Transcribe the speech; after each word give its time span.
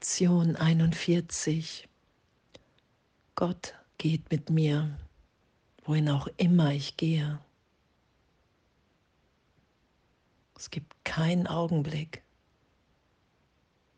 Lektion 0.00 0.56
41. 0.56 1.86
Gott 3.34 3.74
geht 3.98 4.30
mit 4.30 4.48
mir, 4.48 4.98
wohin 5.84 6.08
auch 6.08 6.26
immer 6.38 6.72
ich 6.72 6.96
gehe. 6.96 7.38
Es 10.56 10.70
gibt 10.70 11.04
keinen 11.04 11.46
Augenblick, 11.46 12.22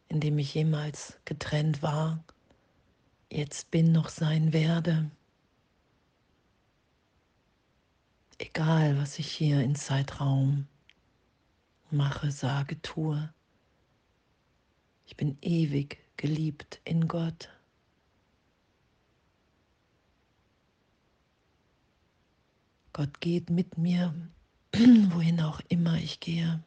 in 0.08 0.18
dem 0.18 0.38
ich 0.38 0.52
jemals 0.54 1.20
getrennt 1.24 1.82
war, 1.82 2.24
jetzt 3.30 3.70
bin 3.70 3.92
noch 3.92 4.08
sein 4.08 4.52
werde. 4.52 5.08
Egal, 8.38 8.98
was 8.98 9.20
ich 9.20 9.30
hier 9.30 9.60
in 9.60 9.76
Zeitraum 9.76 10.66
mache, 11.92 12.32
sage, 12.32 12.82
tue. 12.82 13.32
Ich 15.12 15.16
bin 15.18 15.36
ewig 15.42 15.98
geliebt 16.16 16.80
in 16.84 17.06
Gott. 17.06 17.50
Gott 22.94 23.20
geht 23.20 23.50
mit 23.50 23.76
mir, 23.76 24.14
wohin 24.72 25.42
auch 25.42 25.60
immer 25.68 25.98
ich 25.98 26.18
gehe, 26.20 26.64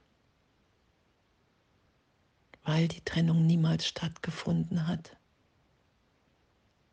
weil 2.62 2.88
die 2.88 3.02
Trennung 3.02 3.48
niemals 3.48 3.88
stattgefunden 3.88 4.86
hat 4.86 5.18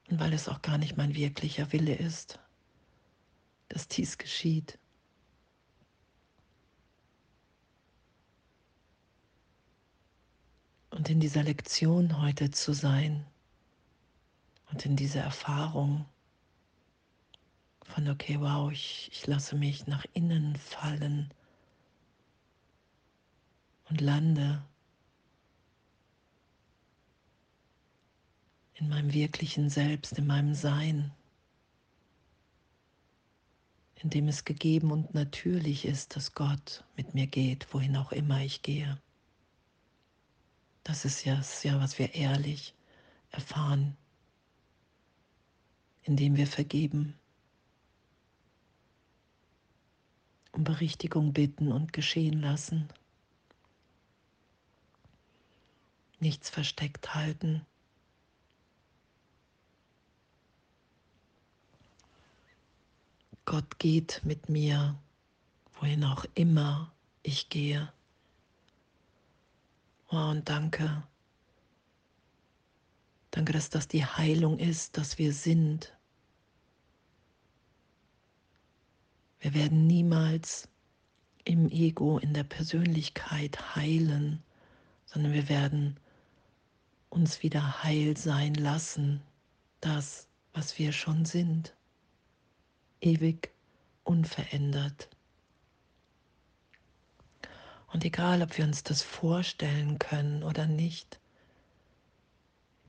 und 0.09 0.21
weil 0.21 0.33
es 0.33 0.49
auch 0.49 0.63
gar 0.63 0.79
nicht 0.79 0.97
mein 0.97 1.15
wirklicher 1.15 1.71
Wille 1.71 1.95
ist, 1.95 2.41
dass 3.69 3.89
dies 3.89 4.17
geschieht. 4.17 4.79
Und 11.03 11.11
in 11.11 11.19
dieser 11.19 11.43
Lektion 11.43 12.23
heute 12.23 12.53
zu 12.53 12.73
sein 12.73 13.27
und 14.71 14.87
in 14.87 14.95
dieser 14.95 15.23
Erfahrung 15.23 16.07
von, 17.83 18.09
okay, 18.09 18.39
wow, 18.39 18.71
ich, 18.71 19.11
ich 19.11 19.27
lasse 19.27 19.57
mich 19.57 19.89
nach 19.89 20.07
innen 20.13 20.55
fallen 20.55 21.35
und 23.91 24.01
lande 24.01 24.63
in 28.75 28.89
meinem 28.89 29.13
wirklichen 29.13 29.71
Selbst, 29.71 30.17
in 30.19 30.29
meinem 30.29 30.55
Sein, 30.55 31.11
in 33.97 34.09
dem 34.09 34.29
es 34.29 34.45
gegeben 34.45 34.93
und 34.93 35.15
natürlich 35.15 35.85
ist, 35.85 36.15
dass 36.15 36.35
Gott 36.35 36.85
mit 36.95 37.13
mir 37.13 37.27
geht, 37.27 37.75
wohin 37.75 37.97
auch 37.97 38.13
immer 38.13 38.41
ich 38.43 38.63
gehe. 38.63 39.03
Das 40.85 41.05
ist 41.05 41.25
ja, 41.25 41.37
das 41.37 41.63
ja, 41.63 41.81
was 41.81 41.99
wir 41.99 42.15
ehrlich 42.15 42.75
erfahren, 43.31 43.97
indem 46.03 46.37
wir 46.37 46.47
vergeben, 46.47 47.19
um 50.53 50.65
Berichtigung 50.65 51.33
bitten 51.33 51.73
und 51.73 51.93
geschehen 51.93 52.41
lassen, 52.41 52.89
nichts 56.21 56.51
versteckt 56.51 57.15
halten. 57.15 57.65
Gott 63.45 63.79
geht 63.79 64.21
mit 64.25 64.49
mir, 64.49 64.99
wohin 65.75 66.05
auch 66.05 66.25
immer 66.35 66.93
ich 67.23 67.49
gehe. 67.49 67.93
Oh, 70.15 70.29
und 70.29 70.47
danke. 70.47 71.03
Danke, 73.31 73.55
dass 73.55 73.71
das 73.71 73.89
die 73.89 74.05
Heilung 74.05 74.59
ist, 74.59 74.99
dass 74.99 75.17
wir 75.17 75.33
sind. 75.33 75.97
Wir 79.41 79.55
werden 79.55 79.87
niemals 79.87 80.69
im 81.45 81.71
Ego, 81.71 82.19
in 82.19 82.35
der 82.35 82.45
Persönlichkeit 82.45 83.75
heilen, 83.75 84.43
sondern 85.07 85.33
wir 85.33 85.49
werden 85.49 85.99
uns 87.09 87.43
wieder 87.43 87.83
heil 87.83 88.15
sein 88.15 88.53
lassen, 88.53 89.23
das, 89.81 90.29
was 90.53 90.79
wir 90.79 90.93
schon 90.93 91.25
sind, 91.25 91.75
ewig 93.01 93.51
unverändert. 94.05 95.09
Und 97.93 98.05
egal, 98.05 98.43
ob 98.43 98.57
wir 98.57 98.65
uns 98.65 98.83
das 98.83 99.03
vorstellen 99.03 99.99
können 99.99 100.43
oder 100.43 100.67
nicht, 100.67 101.21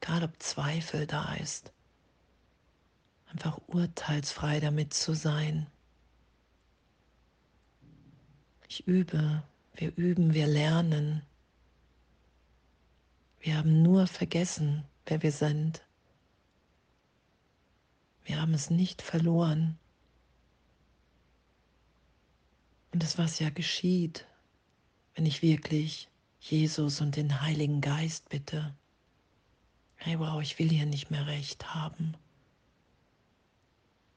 egal 0.01 0.23
ob 0.23 0.41
Zweifel 0.41 1.05
da 1.05 1.35
ist, 1.35 1.73
einfach 3.27 3.59
urteilsfrei 3.67 4.61
damit 4.61 4.93
zu 4.93 5.13
sein. 5.13 5.67
Ich 8.69 8.87
übe, 8.87 9.43
wir 9.73 9.95
üben, 9.97 10.33
wir 10.33 10.47
lernen. 10.47 11.21
Wir 13.39 13.57
haben 13.57 13.81
nur 13.81 14.07
vergessen, 14.07 14.85
wer 15.05 15.21
wir 15.21 15.33
sind. 15.33 15.85
Wir 18.23 18.39
haben 18.39 18.53
es 18.53 18.69
nicht 18.69 19.01
verloren. 19.01 19.77
Und 22.93 23.03
das, 23.03 23.17
was 23.17 23.39
ja 23.39 23.49
geschieht, 23.49 24.25
wenn 25.15 25.25
ich 25.25 25.41
wirklich 25.41 26.09
Jesus 26.39 27.01
und 27.01 27.15
den 27.15 27.41
Heiligen 27.41 27.81
Geist 27.81 28.29
bitte, 28.29 28.73
hey 29.95 30.19
wow, 30.19 30.41
ich 30.41 30.59
will 30.59 30.69
hier 30.69 30.85
nicht 30.85 31.11
mehr 31.11 31.27
recht 31.27 31.73
haben. 31.73 32.15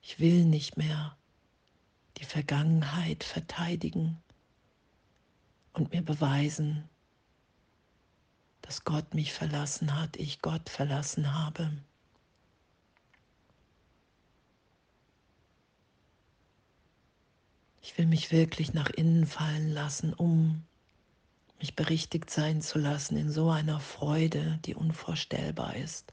Ich 0.02 0.18
will 0.18 0.44
nicht 0.44 0.76
mehr 0.76 1.16
die 2.18 2.24
Vergangenheit 2.24 3.24
verteidigen 3.24 4.20
und 5.72 5.92
mir 5.92 6.02
beweisen, 6.02 6.88
dass 8.62 8.84
Gott 8.84 9.14
mich 9.14 9.32
verlassen 9.32 9.94
hat, 9.94 10.16
ich 10.16 10.40
Gott 10.40 10.68
verlassen 10.68 11.34
habe. 11.34 11.70
Ich 17.82 17.96
will 17.98 18.06
mich 18.06 18.32
wirklich 18.32 18.74
nach 18.74 18.90
innen 18.90 19.26
fallen 19.26 19.70
lassen, 19.70 20.12
um 20.12 20.64
mich 21.58 21.74
berichtigt 21.74 22.30
sein 22.30 22.60
zu 22.60 22.78
lassen 22.78 23.16
in 23.16 23.30
so 23.30 23.50
einer 23.50 23.80
Freude, 23.80 24.58
die 24.64 24.74
unvorstellbar 24.74 25.76
ist, 25.76 26.12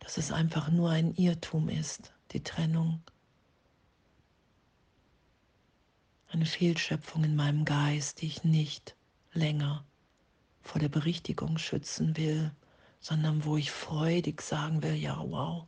dass 0.00 0.18
es 0.18 0.30
einfach 0.30 0.70
nur 0.70 0.90
ein 0.90 1.14
Irrtum 1.14 1.68
ist, 1.68 2.12
die 2.32 2.42
Trennung. 2.42 3.02
Eine 6.28 6.46
Fehlschöpfung 6.46 7.24
in 7.24 7.36
meinem 7.36 7.64
Geist, 7.64 8.20
die 8.20 8.26
ich 8.26 8.44
nicht 8.44 8.96
länger 9.32 9.84
vor 10.62 10.80
der 10.80 10.88
Berichtigung 10.88 11.58
schützen 11.58 12.16
will, 12.16 12.50
sondern 13.00 13.44
wo 13.44 13.56
ich 13.56 13.70
freudig 13.70 14.40
sagen 14.42 14.82
will, 14.82 14.94
ja, 14.94 15.22
wow, 15.28 15.66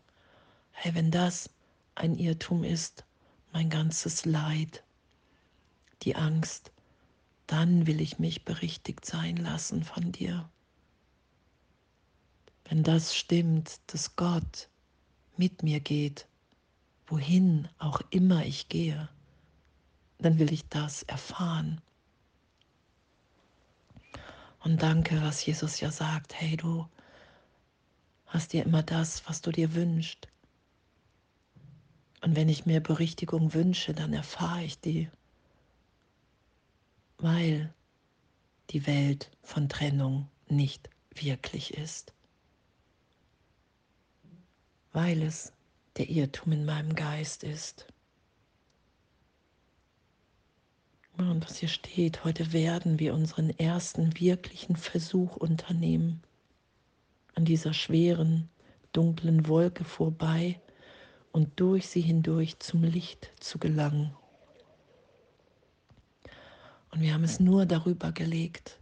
hey, 0.72 0.94
wenn 0.94 1.10
das 1.10 1.50
ein 1.94 2.14
Irrtum 2.14 2.64
ist, 2.64 3.04
mein 3.52 3.70
ganzes 3.70 4.24
Leid, 4.24 4.84
die 6.02 6.16
Angst, 6.16 6.72
dann 7.46 7.86
will 7.86 8.00
ich 8.00 8.18
mich 8.18 8.44
berichtigt 8.44 9.04
sein 9.04 9.36
lassen 9.36 9.84
von 9.84 10.12
dir. 10.12 10.48
Wenn 12.64 12.82
das 12.82 13.14
stimmt, 13.14 13.80
dass 13.86 14.16
Gott 14.16 14.68
mit 15.36 15.62
mir 15.62 15.80
geht, 15.80 16.26
wohin 17.06 17.68
auch 17.78 18.00
immer 18.10 18.44
ich 18.44 18.68
gehe, 18.68 19.08
dann 20.18 20.38
will 20.38 20.52
ich 20.52 20.68
das 20.68 21.04
erfahren. 21.04 21.80
Und 24.60 24.82
danke, 24.82 25.22
was 25.22 25.46
Jesus 25.46 25.78
ja 25.78 25.92
sagt, 25.92 26.34
hey 26.40 26.56
du 26.56 26.88
hast 28.26 28.52
dir 28.52 28.64
immer 28.64 28.82
das, 28.82 29.28
was 29.28 29.40
du 29.40 29.52
dir 29.52 29.74
wünschst. 29.74 30.26
Und 32.22 32.34
wenn 32.34 32.48
ich 32.48 32.66
mir 32.66 32.80
Berichtigung 32.80 33.54
wünsche, 33.54 33.94
dann 33.94 34.12
erfahre 34.12 34.64
ich 34.64 34.80
die 34.80 35.08
weil 37.26 37.74
die 38.70 38.86
Welt 38.86 39.32
von 39.42 39.68
Trennung 39.68 40.28
nicht 40.48 40.88
wirklich 41.12 41.74
ist, 41.74 42.14
weil 44.92 45.24
es 45.24 45.52
der 45.96 46.08
Irrtum 46.08 46.52
in 46.52 46.64
meinem 46.64 46.94
Geist 46.94 47.42
ist. 47.42 47.88
Und 51.16 51.44
was 51.44 51.56
hier 51.56 51.68
steht, 51.68 52.22
heute 52.22 52.52
werden 52.52 53.00
wir 53.00 53.12
unseren 53.12 53.50
ersten 53.50 54.20
wirklichen 54.20 54.76
Versuch 54.76 55.34
unternehmen, 55.36 56.22
an 57.34 57.44
dieser 57.44 57.74
schweren, 57.74 58.48
dunklen 58.92 59.48
Wolke 59.48 59.82
vorbei 59.82 60.60
und 61.32 61.58
durch 61.58 61.88
sie 61.88 62.02
hindurch 62.02 62.60
zum 62.60 62.84
Licht 62.84 63.32
zu 63.40 63.58
gelangen. 63.58 64.14
Und 66.96 67.02
wir 67.02 67.12
haben 67.12 67.24
es 67.24 67.40
nur 67.40 67.66
darüber 67.66 68.10
gelegt. 68.10 68.80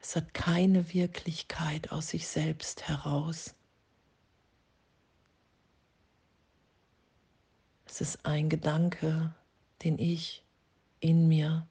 Es 0.00 0.16
hat 0.16 0.34
keine 0.34 0.92
Wirklichkeit 0.92 1.92
aus 1.92 2.08
sich 2.08 2.26
selbst 2.26 2.88
heraus. 2.88 3.54
Es 7.86 8.00
ist 8.00 8.26
ein 8.26 8.48
Gedanke, 8.48 9.32
den 9.84 9.96
ich 10.00 10.42
in 10.98 11.28
mir 11.28 11.68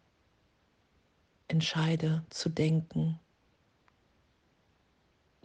entscheide 1.50 2.24
zu 2.30 2.48
denken, 2.48 3.20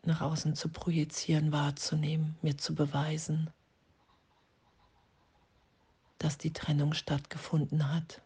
nach 0.04 0.20
außen 0.20 0.54
zu 0.54 0.68
projizieren, 0.68 1.50
wahrzunehmen, 1.50 2.38
mir 2.42 2.56
zu 2.56 2.76
beweisen, 2.76 3.50
dass 6.18 6.38
die 6.38 6.52
Trennung 6.52 6.94
stattgefunden 6.94 7.92
hat. 7.92 8.22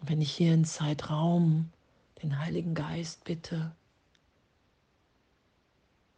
Und 0.00 0.08
wenn 0.08 0.20
ich 0.20 0.32
hier 0.32 0.54
in 0.54 0.64
Zeitraum 0.64 1.70
den 2.22 2.38
Heiligen 2.38 2.74
Geist 2.74 3.24
bitte 3.24 3.74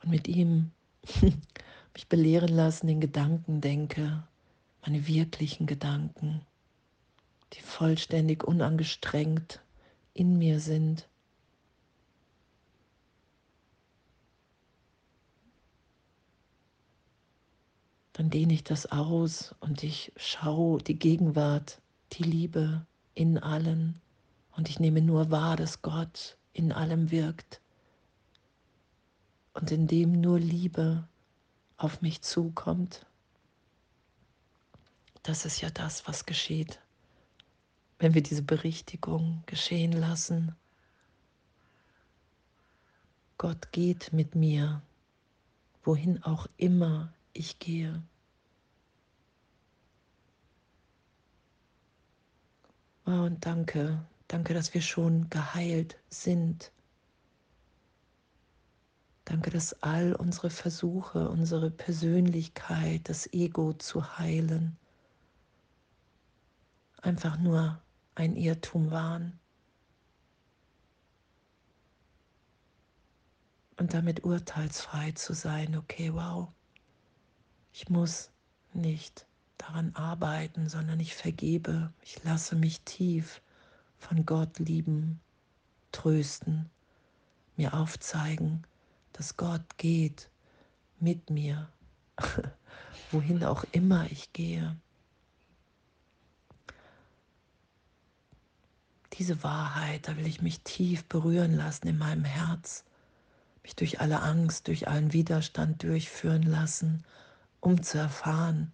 und 0.03 0.11
mit 0.11 0.29
ihm 0.29 0.71
mich 1.95 2.09
belehren 2.09 2.49
lassen, 2.49 2.87
den 2.87 3.01
Gedanken 3.01 3.61
denke, 3.61 4.23
meine 4.83 5.07
wirklichen 5.07 5.67
Gedanken, 5.67 6.43
die 7.53 7.61
vollständig 7.61 8.45
unangestrengt 8.45 9.61
in 10.15 10.39
mir 10.39 10.61
sind. 10.61 11.09
Dann 18.13 18.31
dehne 18.31 18.53
ich 18.53 18.65
das 18.65 18.87
aus 18.87 19.55
und 19.61 19.85
ich 19.85 20.13
schaue 20.17 20.83
die 20.83 20.99
Gegenwart, 20.99 21.81
die 22.15 22.25
Liebe 22.25 22.85
in 23.19 23.37
allen 23.37 24.01
und 24.53 24.69
ich 24.69 24.79
nehme 24.79 25.03
nur 25.03 25.33
wahr, 25.33 25.57
dass 25.57 25.83
Gott 25.83 26.39
in 26.53 26.71
allem 26.71 27.11
wirkt 27.11 27.61
und 29.55 29.73
in 29.73 29.89
dem 29.89 30.21
nur 30.21 30.39
Liebe 30.39 31.09
auf 31.79 32.01
mich 32.01 32.23
zukommt. 32.23 33.07
Das 35.25 35.45
ist 35.45 35.61
ja 35.61 35.69
das, 35.71 36.07
was 36.07 36.27
geschieht, 36.27 36.79
wenn 37.99 38.15
wir 38.15 38.23
diese 38.23 38.43
Berichtigung 38.43 39.43
geschehen 39.47 39.91
lassen. 39.91 40.55
Gott 43.37 43.73
geht 43.73 44.13
mit 44.13 44.37
mir, 44.37 44.81
wohin 45.83 46.23
auch 46.23 46.47
immer 46.57 47.13
ich 47.33 47.59
gehe. 47.59 48.01
Und 53.09 53.47
danke, 53.47 54.05
danke, 54.27 54.53
dass 54.53 54.75
wir 54.75 54.83
schon 54.83 55.31
geheilt 55.31 55.97
sind. 56.11 56.71
Danke, 59.25 59.49
dass 59.49 59.83
all 59.83 60.13
unsere 60.15 60.51
Versuche, 60.51 61.31
unsere 61.31 61.71
Persönlichkeit, 61.71 63.09
das 63.09 63.33
Ego 63.33 63.73
zu 63.73 64.19
heilen, 64.19 64.77
einfach 67.01 67.39
nur 67.39 67.81
ein 68.15 68.37
Irrtum 68.37 68.91
waren. 68.91 69.41
Und 73.79 73.95
damit 73.95 74.23
urteilsfrei 74.23 75.13
zu 75.13 75.33
sein, 75.33 75.77
okay, 75.77 76.13
wow, 76.13 76.49
ich 77.73 77.89
muss 77.89 78.31
nicht 78.75 79.28
daran 79.59 79.95
arbeiten, 79.95 80.69
sondern 80.69 81.01
ich 81.01 81.15
vergebe, 81.15 81.93
ich 82.03 82.23
lasse 82.25 82.57
mich 82.57 82.81
tief 82.83 83.43
von 83.99 84.25
Gott 84.25 84.59
lieben, 84.59 85.21
trösten, 85.93 86.71
mir 87.57 87.75
aufzeigen, 87.75 88.63
dass 89.13 89.37
Gott 89.37 89.77
geht 89.77 90.31
mit 91.01 91.29
mir, 91.29 91.69
wohin 93.11 93.45
auch 93.45 93.65
immer 93.73 94.11
ich 94.11 94.33
gehe. 94.33 94.77
Diese 99.15 99.43
Wahrheit, 99.43 100.07
da 100.07 100.17
will 100.17 100.27
ich 100.27 100.43
mich 100.43 100.61
tief 100.61 101.05
berühren 101.07 101.55
lassen 101.55 101.89
in 101.89 101.99
meinem 101.99 102.25
Herz, 102.25 102.85
mich 103.65 103.75
durch 103.75 104.01
alle 104.01 104.23
Angst, 104.23 104.69
durch 104.69 104.87
allen 104.87 105.13
Widerstand 105.13 105.83
durchführen 105.83 106.43
lassen, 106.43 107.05
um 107.61 107.83
zu 107.83 107.99
erfahren, 107.99 108.73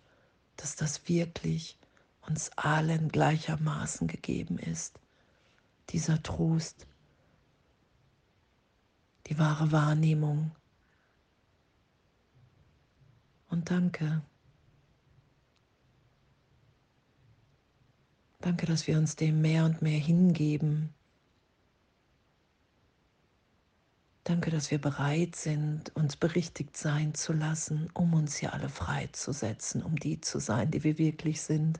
dass 0.57 0.77
das 0.77 1.09
wirklich 1.09 1.79
uns 2.23 2.51
allen 2.57 3.09
gleichermaßen 3.09 4.07
gegeben 4.09 4.59
ist. 4.59 4.99
Dieser 5.91 6.23
Trost, 6.23 6.87
die 9.27 9.39
wahre 9.39 9.73
Wahrnehmung. 9.73 10.53
Und 13.49 13.71
danke. 13.71 14.23
Danke, 18.41 18.67
dass 18.67 18.87
wir 18.87 18.99
uns 18.99 19.17
dem 19.17 19.41
mehr 19.41 19.65
und 19.65 19.81
mehr 19.81 19.99
hingeben. 19.99 20.93
Danke, 24.25 24.51
dass 24.51 24.71
wir 24.71 24.81
bereit 24.81 25.37
sind, 25.37 25.95
uns 25.95 26.17
berichtigt 26.17 26.79
sein 26.79 27.15
zu 27.15 27.35
lassen, 27.35 27.91
um 27.93 28.15
uns 28.15 28.37
hier 28.37 28.55
alle 28.55 28.71
freizusetzen, 28.71 29.83
um 29.83 29.97
die 29.97 30.19
zu 30.23 30.39
sein, 30.39 30.71
die 30.71 30.83
wir 30.83 30.97
wirklich 30.97 31.43
sind. 31.43 31.79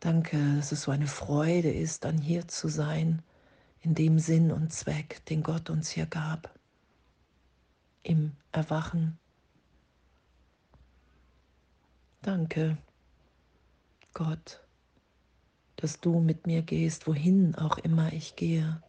Danke, 0.00 0.56
dass 0.56 0.72
es 0.72 0.82
so 0.82 0.90
eine 0.90 1.06
Freude 1.06 1.70
ist, 1.72 2.04
dann 2.04 2.18
hier 2.18 2.48
zu 2.48 2.66
sein, 2.66 3.22
in 3.82 3.94
dem 3.94 4.18
Sinn 4.18 4.50
und 4.50 4.72
Zweck, 4.72 5.24
den 5.26 5.44
Gott 5.44 5.70
uns 5.70 5.90
hier 5.90 6.06
gab, 6.06 6.52
im 8.02 8.32
Erwachen. 8.50 9.16
Danke. 12.22 12.78
Gott, 14.12 14.60
dass 15.76 16.00
du 16.00 16.18
mit 16.18 16.48
mir 16.48 16.62
gehst, 16.62 17.06
wohin 17.06 17.54
auch 17.54 17.78
immer 17.78 18.12
ich 18.12 18.34
gehe. 18.34 18.82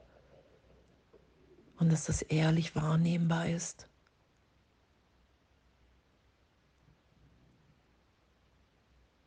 Und 1.79 1.91
dass 1.91 2.05
das 2.05 2.21
ehrlich 2.21 2.75
wahrnehmbar 2.75 3.47
ist. 3.47 3.89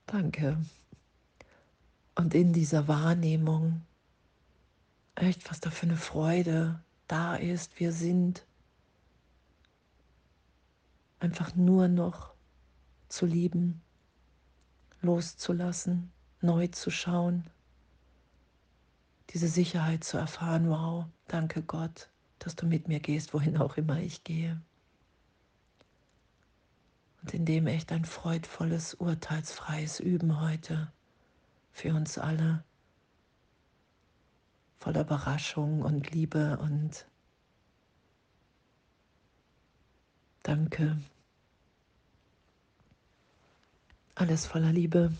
Danke. 0.06 0.58
Und 2.14 2.34
in 2.34 2.52
dieser 2.52 2.86
Wahrnehmung, 2.88 3.82
echt, 5.14 5.50
was 5.50 5.60
da 5.60 5.70
für 5.70 5.86
eine 5.86 5.96
Freude 5.96 6.82
da 7.08 7.36
ist, 7.36 7.80
wir 7.80 7.92
sind 7.92 8.46
einfach 11.20 11.54
nur 11.54 11.88
noch 11.88 12.34
zu 13.08 13.24
lieben 13.24 13.80
loszulassen, 15.00 16.12
neu 16.40 16.68
zu 16.68 16.90
schauen, 16.90 17.48
diese 19.30 19.48
Sicherheit 19.48 20.04
zu 20.04 20.18
erfahren, 20.18 20.68
wow, 20.68 21.06
danke 21.28 21.62
Gott, 21.62 22.11
dass 22.44 22.56
du 22.56 22.66
mit 22.66 22.88
mir 22.88 23.00
gehst, 23.00 23.34
wohin 23.34 23.56
auch 23.56 23.76
immer 23.76 24.00
ich 24.00 24.24
gehe. 24.24 24.60
Und 27.22 27.34
in 27.34 27.44
dem 27.44 27.66
echt 27.68 27.92
ein 27.92 28.04
freudvolles, 28.04 28.94
urteilsfreies 28.94 30.00
Üben 30.00 30.40
heute 30.40 30.92
für 31.72 31.94
uns 31.94 32.18
alle, 32.18 32.64
voller 34.80 35.02
Überraschung 35.02 35.82
und 35.82 36.10
Liebe 36.10 36.58
und 36.58 37.06
Danke. 40.42 40.98
Alles 44.16 44.44
voller 44.46 44.72
Liebe. 44.72 45.12